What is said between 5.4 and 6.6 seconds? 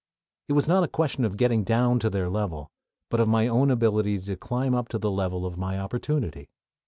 of my opportunity.